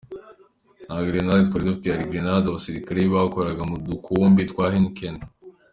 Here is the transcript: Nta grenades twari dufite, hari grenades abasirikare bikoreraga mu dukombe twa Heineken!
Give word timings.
Nta 0.85 0.97
grenades 1.07 1.47
twari 1.49 1.65
dufite, 1.67 1.87
hari 1.93 2.09
grenades 2.11 2.47
abasirikare 2.49 2.97
bikoreraga 3.13 3.63
mu 3.69 3.75
dukombe 3.87 4.41
twa 4.51 4.65
Heineken! 4.71 5.15